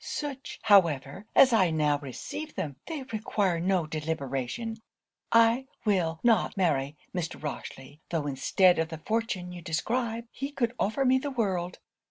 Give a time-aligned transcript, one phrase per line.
[0.03, 4.77] Such, however, as I now receive them, they require no deliberation.
[5.31, 7.39] I will not marry Mr.
[7.39, 11.77] Rochely, tho' instead of the fortune you describe, he could offer me the world.